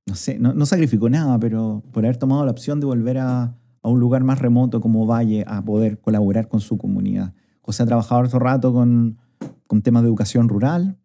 no 0.08 0.16
sé, 0.16 0.40
no, 0.40 0.66
sacrificó 0.66 1.08
nada, 1.08 1.40
pero 1.40 1.84
por 1.92 2.04
haber 2.04 2.18
tomado 2.18 2.44
la 2.46 2.52
opción 2.52 2.80
de 2.80 2.88
volver 2.88 3.20
a, 3.20 3.56
un 3.84 4.00
lugar 4.00 4.24
más 4.24 4.40
remoto 4.40 4.82
como 4.82 5.06
Valle 5.06 5.46
a 5.46 5.64
poder 5.64 6.00
colaborar 6.00 6.48
con 6.48 6.62
su 6.62 6.80
comunidad. 6.80 7.36
José 7.66 7.82
ha 7.82 7.88
trabajado 7.88 8.22
otro 8.22 8.38
rato 8.38 8.72
con, 8.72 9.18
con 9.66 9.82
temas 9.82 10.04
de 10.04 10.10
educación 10.10 10.50
rural, 10.50 11.00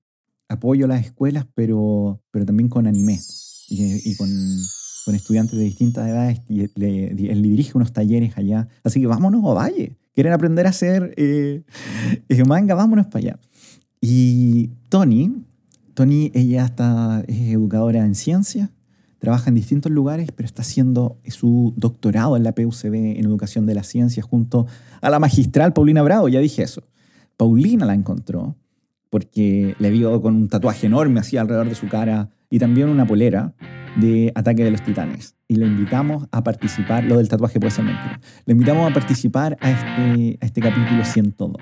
apoyo 0.47 0.85
a 0.85 0.88
las 0.88 1.07
escuelas, 1.07 1.47
pero, 1.55 2.21
pero 2.31 2.45
también 2.45 2.69
con 2.69 2.87
anime 2.87 3.19
y, 3.71 4.14
con, 4.17 4.29
con, 5.07 5.14
estudiantes 5.14 5.59
de 5.59 5.64
distintas 5.64 6.07
edades. 6.07 6.43
Y 6.50 6.61
él 6.61 7.43
dirige 7.43 7.73
unos 7.76 7.95
talleres 7.95 8.37
allá. 8.37 8.69
Así 8.85 9.00
que 9.00 9.07
vámonos 9.07 9.43
a 9.47 9.55
Valle. 9.55 9.97
Quieren 10.12 10.35
aprender 10.35 10.67
a 10.67 10.71
hacer 10.71 11.14
eh, 11.17 11.62
eh, 12.29 12.45
manga, 12.45 12.75
vámonos 12.75 13.07
para 13.07 13.19
allá. 13.21 13.38
Y 14.02 14.69
Tony, 14.90 15.43
Tony, 15.95 16.31
ella 16.35 16.67
está, 16.67 17.25
es 17.26 17.40
educadora 17.40 18.05
en 18.05 18.14
ciencia, 18.14 18.71
trabaja 19.20 19.50
en 19.50 19.54
distintos 19.54 19.92
lugares, 19.92 20.32
pero 20.34 20.46
está 20.46 20.62
haciendo 20.62 21.18
su 21.28 21.72
doctorado 21.76 22.36
en 22.36 22.42
la 22.42 22.52
PUCB 22.52 22.94
en 22.94 23.24
Educación 23.24 23.66
de 23.66 23.74
la 23.74 23.84
Ciencia 23.84 24.22
junto 24.22 24.66
a 25.00 25.10
la 25.10 25.20
magistral 25.20 25.72
Paulina 25.72 26.02
Bravo, 26.02 26.28
ya 26.28 26.40
dije 26.40 26.62
eso. 26.62 26.82
Paulina 27.36 27.86
la 27.86 27.94
encontró 27.94 28.56
porque 29.10 29.76
le 29.78 29.90
vio 29.90 30.20
con 30.22 30.34
un 30.34 30.48
tatuaje 30.48 30.86
enorme 30.86 31.20
así 31.20 31.36
alrededor 31.36 31.68
de 31.68 31.74
su 31.74 31.88
cara 31.88 32.30
y 32.48 32.58
también 32.58 32.88
una 32.88 33.06
polera 33.06 33.52
de 33.96 34.32
Ataque 34.34 34.64
de 34.64 34.70
los 34.70 34.82
Titanes. 34.82 35.36
Y 35.48 35.56
le 35.56 35.66
invitamos 35.66 36.26
a 36.32 36.42
participar, 36.42 37.04
lo 37.04 37.18
del 37.18 37.28
tatuaje 37.28 37.60
puede 37.60 37.72
ser 37.72 37.84
mentira, 37.84 38.20
le 38.46 38.52
invitamos 38.52 38.90
a 38.90 38.94
participar 38.94 39.58
a 39.60 39.70
este, 39.70 40.38
a 40.40 40.46
este 40.46 40.60
capítulo 40.60 41.04
102. 41.04 41.60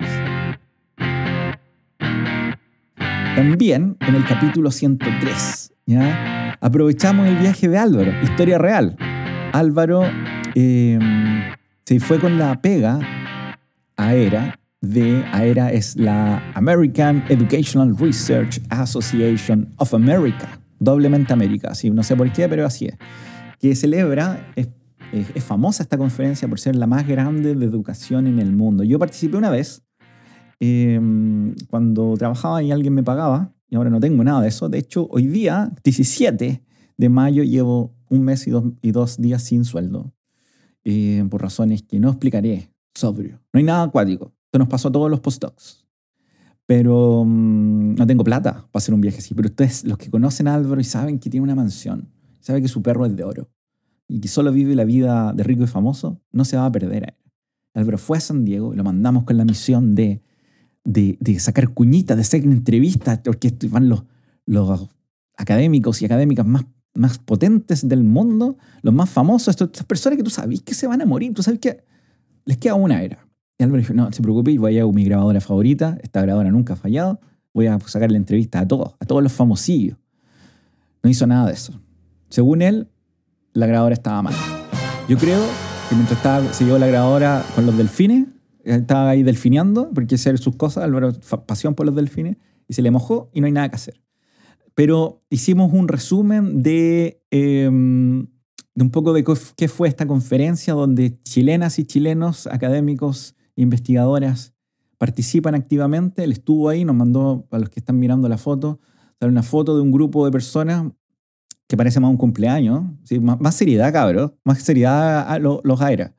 También 3.35 3.97
en 3.99 4.15
el 4.15 4.25
capítulo 4.25 4.71
103, 4.71 5.73
¿ya? 5.87 6.38
Aprovechamos 6.61 7.27
el 7.27 7.37
viaje 7.37 7.69
de 7.69 7.77
Álvaro, 7.77 8.11
historia 8.21 8.57
real. 8.57 8.97
Álvaro 9.53 10.03
em, 10.55 10.99
se 11.85 11.99
fue 12.01 12.19
con 12.19 12.37
la 12.37 12.61
pega 12.61 12.99
AERA, 13.95 14.59
de 14.81 15.23
AERA 15.31 15.71
es 15.71 15.95
la 15.95 16.51
American 16.55 17.23
Educational 17.29 17.97
Research 17.97 18.61
Association 18.69 19.73
of 19.77 19.93
America, 19.93 20.59
doblemente 20.79 21.31
América, 21.31 21.73
sí, 21.75 21.89
no 21.89 22.03
sé 22.03 22.15
por 22.15 22.31
qué, 22.31 22.47
pero 22.49 22.65
así 22.65 22.87
es, 22.87 22.97
que 23.59 23.75
celebra, 23.75 24.53
es, 24.55 24.69
famosa 25.43 25.83
esta 25.83 25.97
conferencia 25.97 26.47
por 26.47 26.59
ser 26.59 26.75
la 26.75 26.87
más 26.87 27.07
grande 27.07 27.55
de 27.55 27.65
educación 27.65 28.27
en 28.27 28.37
el 28.37 28.51
mundo. 28.51 28.83
Yo 28.83 28.99
participé 28.99 29.37
una 29.37 29.49
vez, 29.49 29.81
em, 30.59 31.55
cuando 31.69 32.15
trabajaba 32.17 32.61
y 32.61 32.71
alguien 32.71 32.93
me 32.93 33.03
pagaba, 33.03 33.53
y 33.69 33.75
ahora 33.75 33.89
no 33.89 33.99
tengo 33.99 34.23
nada 34.23 34.41
de 34.41 34.49
eso. 34.49 34.69
De 34.69 34.79
hecho, 34.79 35.07
hoy 35.11 35.27
día, 35.27 35.71
17 35.83 36.63
de 36.97 37.09
mayo, 37.09 37.43
llevo 37.43 37.93
un 38.09 38.23
mes 38.23 38.47
y 38.47 38.51
dos, 38.51 38.63
y 38.81 38.91
dos 38.91 39.17
días 39.17 39.43
sin 39.43 39.65
sueldo. 39.65 40.13
Por 41.29 41.41
razones 41.41 41.83
que 41.83 41.99
no 41.99 42.09
explicaré, 42.09 42.71
sobrio. 42.95 43.39
No 43.53 43.59
hay 43.59 43.63
nada 43.63 43.83
acuático. 43.83 44.33
Esto 44.45 44.57
nos 44.57 44.67
pasó 44.67 44.87
a 44.87 44.91
todos 44.91 45.09
los 45.09 45.19
postdocs. 45.19 45.85
Pero 46.65 47.23
mm, 47.25 47.95
no 47.95 48.07
tengo 48.07 48.23
plata 48.23 48.67
para 48.71 48.79
hacer 48.79 48.95
un 48.95 49.01
viaje 49.01 49.19
así. 49.19 49.35
Pero 49.35 49.49
ustedes, 49.49 49.83
los 49.83 49.99
que 49.99 50.09
conocen 50.09 50.47
a 50.47 50.55
Álvaro 50.55 50.81
y 50.81 50.83
saben 50.83 51.19
que 51.19 51.29
tiene 51.29 51.43
una 51.43 51.53
mansión, 51.53 52.09
saben 52.39 52.63
que 52.63 52.67
su 52.67 52.81
perro 52.81 53.05
es 53.05 53.15
de 53.15 53.23
oro 53.23 53.49
y 54.07 54.19
que 54.19 54.27
solo 54.27 54.51
vive 54.51 54.75
la 54.75 54.83
vida 54.83 55.31
de 55.33 55.43
rico 55.43 55.63
y 55.63 55.67
famoso, 55.67 56.19
no 56.31 56.43
se 56.43 56.57
va 56.57 56.65
a 56.65 56.71
perder 56.71 57.03
a 57.03 57.07
él. 57.09 57.31
Álvaro 57.75 57.99
fue 57.99 58.17
a 58.17 58.21
San 58.21 58.43
Diego 58.43 58.73
y 58.73 58.77
lo 58.77 58.83
mandamos 58.83 59.23
con 59.23 59.37
la 59.37 59.45
misión 59.45 59.93
de 59.93 60.23
de, 60.89 61.39
sacar 61.39 61.69
cuñitas, 61.69 62.17
de 62.17 62.21
hacer 62.21 62.43
entrevistas, 62.43 63.19
porque 63.23 63.53
van 63.69 63.89
los, 63.89 64.03
los 64.45 64.89
académicos 65.37 66.01
y 66.01 66.05
académicas 66.05 66.45
más, 66.45 66.65
más 66.95 67.19
potentes 67.19 67.87
del 67.87 68.03
mundo, 68.03 68.57
los 68.81 68.93
más 68.93 69.09
famosos, 69.09 69.55
estas 69.61 69.85
personas 69.85 70.17
que 70.17 70.23
tú 70.23 70.31
sabes 70.31 70.61
que 70.61 70.73
se 70.73 70.87
van 70.87 71.01
a 71.01 71.05
morir, 71.05 71.33
tú 71.33 71.43
sabes 71.43 71.59
que 71.59 71.83
les 72.45 72.57
queda 72.57 72.73
una 72.73 73.03
era. 73.03 73.25
Y 73.57 73.63
Álvaro 73.63 73.81
dijo, 73.81 73.93
no, 73.93 74.11
se 74.11 74.21
preocupe, 74.21 74.57
voy 74.57 74.79
a 74.79 74.85
mi 74.87 75.03
grabadora 75.03 75.41
favorita, 75.41 75.97
esta 76.01 76.21
grabadora 76.21 76.49
nunca 76.49 76.73
ha 76.73 76.77
fallado, 76.77 77.19
voy 77.53 77.67
a 77.67 77.79
sacarle 77.79 78.17
entrevistas 78.17 78.63
a 78.63 78.67
todos, 78.67 78.95
a 78.99 79.05
todos 79.05 79.21
los 79.21 79.31
famosillos. 79.31 79.97
No 81.03 81.09
hizo 81.09 81.27
nada 81.27 81.47
de 81.47 81.53
eso. 81.53 81.79
Según 82.29 82.61
él, 82.61 82.87
la 83.53 83.67
grabadora 83.67 83.93
estaba 83.93 84.21
mal. 84.21 84.33
Yo 85.07 85.17
creo 85.17 85.41
que 85.89 85.95
mientras 85.95 86.17
estaba, 86.17 86.53
se 86.53 86.65
llevó 86.65 86.77
la 86.77 86.87
grabadora 86.87 87.43
con 87.55 87.65
los 87.65 87.77
delfines, 87.77 88.27
estaba 88.75 89.09
ahí 89.09 89.23
delfineando, 89.23 89.91
porque 89.93 90.15
hacer 90.15 90.37
sus 90.37 90.55
cosas, 90.55 90.83
Álvaro, 90.83 91.13
pasión 91.45 91.75
por 91.75 91.85
los 91.85 91.95
delfines, 91.95 92.37
y 92.67 92.73
se 92.73 92.81
le 92.81 92.91
mojó 92.91 93.29
y 93.33 93.41
no 93.41 93.47
hay 93.47 93.51
nada 93.51 93.69
que 93.69 93.75
hacer. 93.75 94.01
Pero 94.75 95.23
hicimos 95.29 95.73
un 95.73 95.87
resumen 95.87 96.63
de, 96.63 97.21
em, 97.31 98.27
de 98.75 98.83
un 98.83 98.91
poco 98.91 99.13
de 99.13 99.25
qué 99.55 99.67
fue 99.67 99.87
esta 99.87 100.05
conferencia 100.05 100.73
donde 100.73 101.21
chilenas 101.23 101.79
y 101.79 101.85
chilenos, 101.85 102.47
académicos, 102.47 103.35
investigadoras, 103.55 104.53
participan 104.97 105.55
activamente. 105.55 106.23
Él 106.23 106.31
estuvo 106.31 106.69
ahí, 106.69 106.85
nos 106.85 106.95
mandó, 106.95 107.45
para 107.49 107.61
los 107.61 107.69
que 107.69 107.79
están 107.79 107.99
mirando 107.99 108.29
la 108.29 108.37
foto, 108.37 108.79
una 109.21 109.43
foto 109.43 109.75
de 109.75 109.81
un 109.81 109.91
grupo 109.91 110.25
de 110.25 110.31
personas 110.31 110.85
que 111.67 111.77
parece 111.77 111.99
más 111.99 112.09
un 112.09 112.17
cumpleaños. 112.17 112.83
¿sí? 113.03 113.19
Más, 113.19 113.55
seriedad, 113.55 113.91
cabrón. 113.91 114.35
Más 114.43 114.59
seriedad 114.59 115.29
a 115.29 115.39
los 115.39 115.81
AERA. 115.81 116.13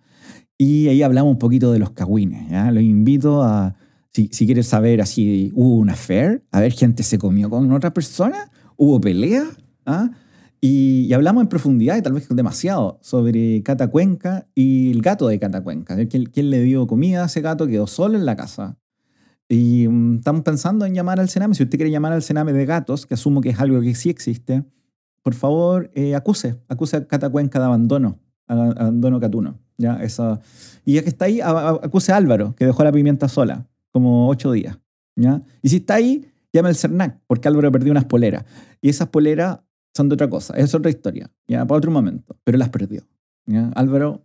Y 0.61 0.89
ahí 0.89 1.03
hablamos 1.03 1.33
un 1.33 1.39
poquito 1.39 1.73
de 1.73 1.79
los 1.79 1.93
cagüines. 1.93 2.51
¿ya? 2.51 2.71
Los 2.71 2.83
invito 2.83 3.43
a, 3.43 3.77
si, 4.13 4.29
si, 4.31 4.45
quieres 4.45 4.67
saber 4.67 5.01
así, 5.01 5.51
¿hubo 5.55 5.77
un 5.77 5.89
affair? 5.89 6.45
A 6.53 6.61
ver, 6.61 6.73
gente 6.73 7.03
se 7.03 7.17
comió 7.17 7.49
con 7.49 7.73
otra 7.73 7.95
persona, 7.95 8.51
hubo 8.77 9.01
pelea. 9.01 9.45
¿ah? 9.87 10.11
Y, 10.61 11.11
hablamos 11.15 11.45
en 11.45 11.49
profundidad, 11.49 11.97
y 11.97 12.03
tal 12.03 12.13
vez 12.13 12.29
demasiado, 12.29 12.99
sobre 13.01 13.63
Cata 13.63 13.89
Cuenca 13.89 14.49
y 14.55 14.91
el 14.91 15.01
gato 15.01 15.29
de 15.29 15.39
Cata 15.39 15.63
Cuenca. 15.63 15.97
¿Quién, 16.09 16.27
quién 16.27 16.51
le 16.51 16.61
dio 16.61 16.87
comida 16.87 17.23
a 17.23 17.27
ese 17.27 17.41
gato? 17.41 17.67
Quedó 17.67 17.87
solo 17.87 18.19
en 18.19 18.27
la 18.27 18.37
casa. 18.37 18.77
Y 19.49 19.89
mm, 19.89 20.17
estamos 20.17 20.43
pensando 20.43 20.85
en 20.85 20.93
llamar 20.93 21.21
al 21.21 21.31
Sename. 21.31 21.55
Si 21.55 21.63
usted 21.63 21.79
quiere 21.79 21.91
llamar 21.91 22.13
al 22.13 22.23
Sename 22.23 22.53
de 22.53 22.67
gatos, 22.67 23.07
que 23.07 23.15
asumo 23.15 23.41
que 23.41 23.49
es 23.49 23.61
algo 23.61 23.81
que 23.81 23.95
sí 23.95 24.11
existe, 24.11 24.63
por 25.23 25.33
favor, 25.33 25.91
eh, 25.95 26.15
acuse, 26.15 26.61
acuse 26.69 26.99
a 26.99 27.07
Cata 27.07 27.31
Cuenca 27.31 27.59
de 27.59 27.65
abandono, 27.65 28.19
abandono 28.47 29.19
catuno. 29.21 29.59
¿Ya? 29.81 29.99
Esa, 30.03 30.41
y 30.85 30.95
ya 30.95 31.03
que 31.03 31.09
está 31.09 31.25
ahí, 31.25 31.41
acuse 31.41 32.13
a 32.13 32.17
Álvaro, 32.17 32.55
que 32.55 32.67
dejó 32.67 32.85
la 32.85 32.93
pimienta 32.93 33.29
sola, 33.29 33.67
como 33.91 34.29
ocho 34.29 34.53
días. 34.53 34.79
¿ya? 35.17 35.43
Y 35.63 35.71
si 35.71 35.77
está 35.77 35.95
ahí, 35.95 36.27
llame 36.53 36.69
al 36.69 36.77
CERNAC, 36.77 37.19
porque 37.27 37.49
Álvaro 37.49 37.73
perdió 37.73 37.91
unas 37.91 38.05
poleras. 38.05 38.45
Y 38.81 38.91
esas 38.91 39.09
poleras 39.09 39.61
son 39.95 40.09
de 40.09 40.15
otra 40.15 40.29
cosa, 40.29 40.55
es 40.55 40.75
otra 40.75 40.91
historia, 40.91 41.31
¿ya? 41.49 41.65
para 41.65 41.79
otro 41.79 41.91
momento, 41.91 42.37
pero 42.45 42.59
las 42.59 42.69
perdió. 42.69 43.03
¿ya? 43.47 43.71
Álvaro, 43.75 44.23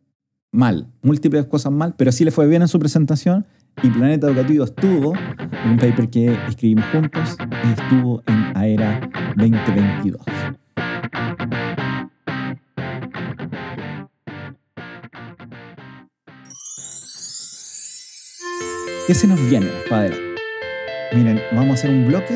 mal, 0.52 0.88
múltiples 1.02 1.46
cosas 1.46 1.72
mal, 1.72 1.96
pero 1.98 2.12
sí 2.12 2.26
le 2.26 2.32
fue 2.32 2.48
bien 2.48 2.62
en 2.62 2.68
su 2.68 2.78
presentación 2.78 3.46
y 3.84 3.90
Planeta 3.90 4.28
Educativo 4.28 4.64
estuvo 4.64 5.14
en 5.16 5.72
un 5.72 5.78
paper 5.78 6.10
que 6.10 6.38
escribimos 6.48 6.86
juntos 6.92 7.36
y 7.66 7.82
estuvo 7.82 8.24
en 8.28 8.58
AERA 8.58 9.10
2022. 9.36 10.22
¿Qué 19.08 19.14
se 19.14 19.28
nos 19.28 19.40
viene, 19.48 19.68
padre? 19.88 20.16
Miren, 21.14 21.40
vamos 21.52 21.70
a 21.70 21.74
hacer 21.74 21.92
un 21.92 22.08
bloque. 22.08 22.36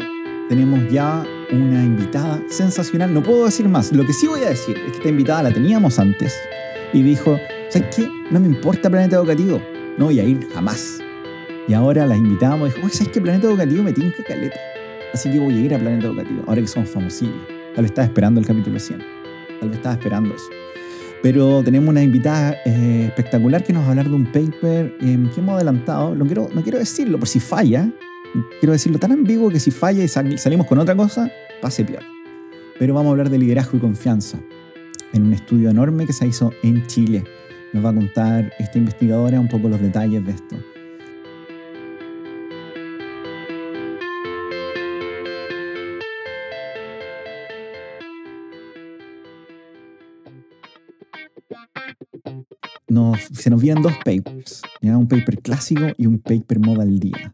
Tenemos 0.50 0.88
ya 0.92 1.26
una 1.52 1.84
invitada 1.84 2.44
sensacional. 2.48 3.12
No 3.12 3.24
puedo 3.24 3.46
decir 3.46 3.68
más. 3.68 3.92
Lo 3.92 4.06
que 4.06 4.14
sí 4.14 4.28
voy 4.28 4.44
a 4.44 4.50
decir 4.50 4.78
es 4.78 4.92
que 4.92 4.98
esta 4.98 5.10
invitada 5.10 5.42
la 5.42 5.52
teníamos 5.52 5.98
antes 5.98 6.40
y 6.94 7.02
dijo, 7.02 7.40
¿sabes 7.70 7.96
qué? 7.96 8.08
No 8.30 8.40
me 8.40 8.46
importa 8.46 8.88
Planeta 8.88 9.16
Educativo. 9.16 9.60
no 9.98 10.06
voy 10.06 10.20
a 10.20 10.24
ir 10.24 10.48
jamás. 10.54 11.00
Y 11.68 11.74
ahora 11.74 12.06
las 12.06 12.20
invitamos, 12.20 12.76
dijo, 12.76 12.88
¿sabes 12.90 13.14
qué 13.14 13.20
Planeta 13.20 13.48
Educativo 13.48 13.82
me 13.82 13.92
tinca 13.92 14.24
caleta? 14.24 14.60
Así 15.12 15.32
que 15.32 15.40
voy 15.40 15.56
a 15.56 15.62
ir 15.62 15.74
a 15.74 15.80
Planeta 15.80 16.06
Educativo, 16.06 16.44
ahora 16.46 16.62
que 16.62 16.68
somos 16.68 16.90
famosillos. 16.92 17.48
Tal 17.74 17.84
vez 17.84 17.92
estaba 17.92 18.06
esperando 18.06 18.40
el 18.40 18.46
capítulo 18.46 18.80
100. 18.80 19.00
Tal 19.60 19.70
vez 19.70 19.78
estaba 19.80 19.96
esperando 19.96 20.36
eso. 20.36 20.59
Pero 21.22 21.64
tenemos 21.64 21.90
una 21.90 22.02
invitada 22.02 22.58
eh, 22.66 23.06
espectacular 23.08 23.64
que 23.64 23.74
nos 23.74 23.84
va 23.84 23.88
a 23.88 23.90
hablar 23.90 24.10
de 24.10 24.16
un 24.16 24.26
paper 24.26 24.96
eh, 25.02 25.30
que 25.34 25.42
hemos 25.42 25.56
adelantado. 25.56 26.16
No 26.16 26.26
quiero, 26.26 26.50
no 26.54 26.64
quiero 26.64 26.80
decirlo 26.80 27.20
por 27.20 27.28
si 27.28 27.40
falla. 27.40 27.90
Quiero 28.60 28.74
decirlo 28.74 29.00
tan 29.00 29.12
ambiguo 29.12 29.50
que 29.50 29.60
si 29.60 29.72
falla 29.72 30.04
y 30.04 30.08
salimos 30.08 30.68
con 30.68 30.78
otra 30.78 30.96
cosa, 30.96 31.30
pase 31.62 31.84
peor. 31.84 32.04
Pero 32.78 32.94
vamos 32.94 33.10
a 33.10 33.12
hablar 33.12 33.30
de 33.30 33.38
liderazgo 33.38 33.78
y 33.78 33.82
confianza 33.82 34.40
en 35.12 35.24
un 35.24 35.34
estudio 35.34 35.70
enorme 35.70 36.06
que 36.06 36.14
se 36.14 36.28
hizo 36.28 36.54
en 36.64 36.86
Chile. 36.88 37.24
Nos 37.74 37.84
va 37.84 37.90
a 37.90 37.94
contar 37.94 38.54
esta 38.60 38.78
investigadora 38.78 39.40
un 39.40 39.48
poco 39.48 39.68
los 39.68 39.82
detalles 39.82 40.26
de 40.26 40.32
esto. 40.32 40.56
Se 53.32 53.50
nos 53.50 53.62
vienen 53.62 53.84
dos 53.84 53.94
papers, 54.04 54.62
un 54.82 55.08
paper 55.08 55.42
clásico 55.42 55.88
y 55.98 56.06
un 56.08 56.20
paper 56.20 56.60
moda 56.60 56.84
al 56.84 57.00
día. 57.00 57.34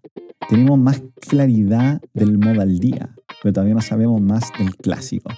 Tenemos 0.50 0.77
más 0.77 1.01
claridad 1.19 2.01
del 2.13 2.38
moda 2.38 2.63
al 2.63 2.79
día, 2.79 3.15
pero 3.41 3.53
todavía 3.53 3.74
no 3.74 3.81
sabemos 3.81 4.21
más 4.21 4.51
del 4.59 4.75
clásico. 4.75 5.29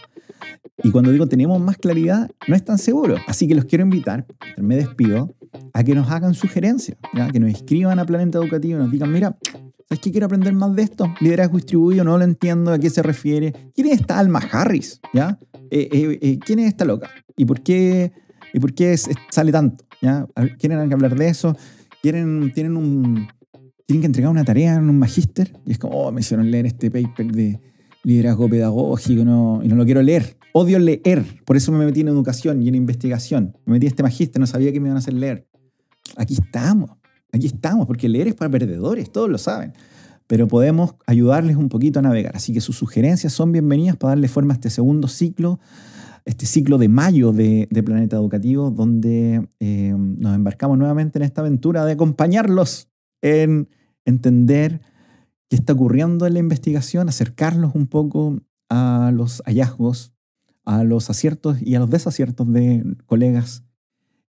Y 0.83 0.91
cuando 0.91 1.11
digo 1.11 1.27
tenemos 1.27 1.59
más 1.59 1.77
claridad, 1.77 2.29
no 2.47 2.55
es 2.55 2.63
tan 2.63 2.77
seguro. 2.77 3.17
Así 3.27 3.47
que 3.47 3.55
los 3.55 3.65
quiero 3.65 3.83
invitar, 3.83 4.25
me 4.57 4.75
despido, 4.75 5.33
a 5.73 5.83
que 5.83 5.95
nos 5.95 6.09
hagan 6.11 6.33
sugerencias, 6.33 6.97
que 7.31 7.39
nos 7.39 7.51
escriban 7.51 7.99
a 7.99 8.05
Planeta 8.05 8.37
Educativo 8.37 8.79
y 8.79 8.81
nos 8.81 8.91
digan, 8.91 9.11
mira, 9.11 9.37
¿sabes 9.87 9.99
qué 10.01 10.11
quiero 10.11 10.25
aprender 10.25 10.53
más 10.53 10.75
de 10.75 10.83
esto? 10.83 11.13
Liderazgo 11.19 11.57
distribuido, 11.57 12.03
no 12.03 12.17
lo 12.17 12.23
entiendo, 12.23 12.71
¿a 12.71 12.79
qué 12.79 12.89
se 12.89 13.01
refiere? 13.01 13.53
¿Quién 13.73 13.87
es 13.87 14.01
esta 14.01 14.19
Alma 14.19 14.39
Harris? 14.51 14.99
Eh, 15.13 15.29
eh, 15.71 16.19
eh, 16.21 16.39
¿Quién 16.39 16.59
es 16.59 16.67
esta 16.67 16.85
loca? 16.85 17.09
¿Y 17.35 17.45
por 17.45 17.61
qué, 17.61 18.11
y 18.53 18.59
por 18.59 18.73
qué 18.73 18.95
sale 19.29 19.51
tanto? 19.51 19.86
¿Ya? 20.01 20.27
Quieren 20.59 20.91
hablar 20.93 21.15
de 21.15 21.29
eso, 21.29 21.55
quieren, 22.01 22.51
tienen, 22.53 22.77
un, 22.77 23.27
tienen 23.85 24.01
que 24.01 24.07
entregar 24.07 24.31
una 24.31 24.45
tarea 24.45 24.75
en 24.75 24.89
un 24.89 24.99
magíster 24.99 25.53
y 25.65 25.71
es 25.71 25.77
como, 25.77 25.95
oh, 25.95 26.11
me 26.11 26.21
hicieron 26.21 26.49
leer 26.51 26.65
este 26.65 26.89
paper 26.91 27.31
de 27.31 27.59
liderazgo 28.03 28.49
pedagógico 28.49 29.25
no, 29.25 29.61
y 29.63 29.67
no 29.67 29.75
lo 29.75 29.85
quiero 29.85 30.01
leer. 30.01 30.37
Odio 30.53 30.79
leer, 30.79 31.23
por 31.45 31.57
eso 31.57 31.71
me 31.71 31.85
metí 31.85 32.01
en 32.01 32.07
educación 32.07 32.61
y 32.61 32.69
en 32.69 32.75
investigación. 32.75 33.57
Me 33.65 33.73
metí 33.73 33.85
en 33.85 33.91
este 33.91 34.03
magíster, 34.03 34.39
no 34.39 34.47
sabía 34.47 34.71
que 34.71 34.79
me 34.79 34.87
iban 34.87 34.95
a 34.95 34.99
hacer 34.99 35.13
leer. 35.13 35.47
Aquí 36.15 36.35
estamos, 36.35 36.91
aquí 37.31 37.47
estamos, 37.47 37.85
porque 37.85 38.07
leer 38.07 38.29
es 38.29 38.35
para 38.35 38.49
perdedores, 38.49 39.11
todos 39.11 39.29
lo 39.29 39.37
saben. 39.37 39.73
Pero 40.25 40.47
podemos 40.47 40.95
ayudarles 41.05 41.57
un 41.57 41.69
poquito 41.69 41.99
a 41.99 42.01
navegar. 42.01 42.35
Así 42.35 42.53
que 42.53 42.61
sus 42.61 42.77
sugerencias 42.77 43.33
son 43.33 43.51
bienvenidas 43.51 43.97
para 43.97 44.11
darle 44.11 44.27
forma 44.27 44.53
a 44.53 44.55
este 44.55 44.69
segundo 44.69 45.07
ciclo 45.07 45.59
este 46.27 46.45
ciclo 46.45 46.77
de 46.77 46.89
mayo 46.89 47.31
de, 47.31 47.67
Planeta 47.85 48.17
Educativo, 48.17 48.69
donde 48.69 49.47
eh, 49.59 49.95
nos 49.95 50.35
embarcamos 50.35 50.77
nuevamente 50.77 51.19
en 51.19 51.23
esta 51.23 51.39
aventura 51.41 51.85
de 51.85 51.93
acompañarlos 51.93 52.89
en 53.21 53.69
entender 54.03 54.81
qué 55.47 55.55
está 55.55 55.71
ocurriendo 55.71 56.27
en 56.27 56.33
la 56.33 56.39
investigación, 56.39 57.07
acercarlos 57.07 57.73
un 57.75 57.87
poco 57.87 58.41
a 58.69 59.11
los 59.13 59.41
hallazgos, 59.45 60.11
a 60.65 60.83
los 60.83 61.09
aciertos 61.09 61.61
y 61.61 61.75
a 61.75 61.79
los 61.79 61.89
desaciertos 61.89 62.51
de 62.51 62.83
colegas 63.05 63.63